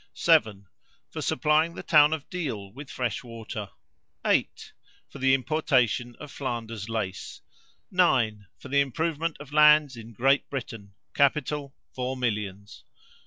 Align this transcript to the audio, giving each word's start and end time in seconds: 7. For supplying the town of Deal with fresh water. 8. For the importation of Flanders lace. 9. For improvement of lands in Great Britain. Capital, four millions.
7. 0.15 0.65
For 1.11 1.21
supplying 1.21 1.75
the 1.75 1.83
town 1.83 2.11
of 2.11 2.27
Deal 2.27 2.73
with 2.73 2.89
fresh 2.89 3.23
water. 3.23 3.69
8. 4.25 4.73
For 5.07 5.19
the 5.19 5.35
importation 5.35 6.15
of 6.15 6.31
Flanders 6.31 6.89
lace. 6.89 7.41
9. 7.91 8.47
For 8.57 8.73
improvement 8.73 9.37
of 9.39 9.53
lands 9.53 9.95
in 9.95 10.13
Great 10.13 10.49
Britain. 10.49 10.95
Capital, 11.13 11.75
four 11.93 12.17
millions. 12.17 12.83